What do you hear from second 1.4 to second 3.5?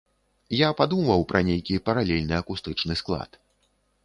нейкі паралельны акустычны склад.